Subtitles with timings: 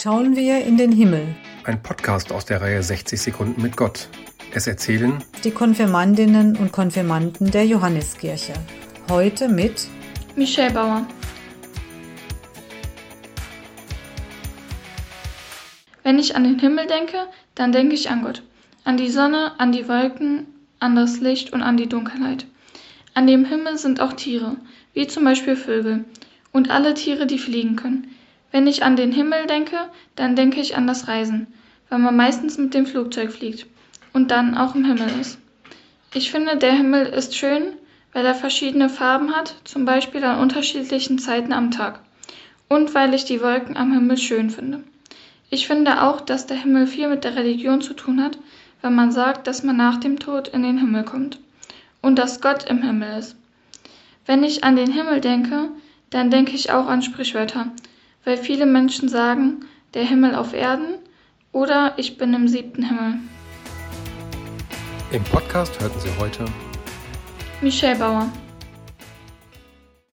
[0.00, 1.34] schauen wir in den Himmel.
[1.64, 4.08] Ein Podcast aus der Reihe 60 Sekunden mit Gott.
[4.54, 8.52] Es erzählen die Konfirmandinnen und Konfirmanden der Johanneskirche.
[9.10, 9.88] Heute mit
[10.36, 11.04] Michelle Bauer.
[16.04, 17.26] Wenn ich an den Himmel denke,
[17.56, 18.44] dann denke ich an Gott.
[18.84, 20.46] An die Sonne, an die Wolken,
[20.78, 22.46] an das Licht und an die Dunkelheit.
[23.14, 24.58] An dem Himmel sind auch Tiere,
[24.94, 26.04] wie zum Beispiel Vögel
[26.52, 28.14] und alle Tiere, die fliegen können.
[28.50, 29.76] Wenn ich an den Himmel denke,
[30.16, 31.46] dann denke ich an das Reisen,
[31.88, 33.66] weil man meistens mit dem Flugzeug fliegt
[34.12, 35.38] und dann auch im Himmel ist.
[36.14, 37.74] Ich finde, der Himmel ist schön,
[38.12, 42.00] weil er verschiedene Farben hat, zum Beispiel an unterschiedlichen Zeiten am Tag.
[42.68, 44.82] Und weil ich die Wolken am Himmel schön finde.
[45.50, 48.38] Ich finde auch, dass der Himmel viel mit der Religion zu tun hat,
[48.82, 51.38] wenn man sagt, dass man nach dem Tod in den Himmel kommt
[52.02, 53.36] und dass Gott im Himmel ist.
[54.26, 55.70] Wenn ich an den Himmel denke,
[56.10, 57.72] dann denke ich auch an Sprichwörter,
[58.28, 59.64] weil viele Menschen sagen,
[59.94, 60.98] der Himmel auf Erden
[61.50, 63.14] oder ich bin im siebten Himmel.
[65.10, 66.44] Im Podcast hörten Sie heute
[67.62, 68.30] Michelle Bauer.